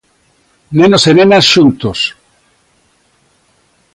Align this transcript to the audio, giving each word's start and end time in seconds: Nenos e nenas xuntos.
Nenos 0.77 1.03
e 1.09 1.11
nenas 1.17 1.45
xuntos. 1.53 1.99